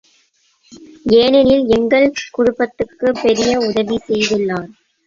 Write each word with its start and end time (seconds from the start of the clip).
ஏனெனில் 1.15 1.65
எங்கள் 1.69 2.07
குடுப்பத்துக்குப் 2.31 3.21
பெரிய 3.23 3.59
உதவி 3.61 3.99
செய்துள்ளார். 4.07 4.69